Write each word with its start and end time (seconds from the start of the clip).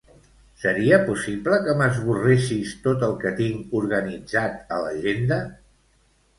Seria 0.61 0.97
possible 1.09 1.59
que 1.67 1.75
m'esborressis 1.81 2.73
tot 2.87 3.07
el 3.11 3.15
que 3.21 3.35
tinc 3.43 3.79
organitzat 3.83 4.77
a 4.77 4.83
l'agenda? 4.89 5.43